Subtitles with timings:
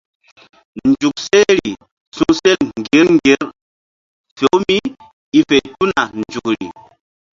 [0.87, 1.71] Nzuk sehri
[2.15, 3.41] su̧sel ŋgir ŋgir
[4.37, 4.77] fe-u mí
[5.37, 6.65] i fe tuna nzukri.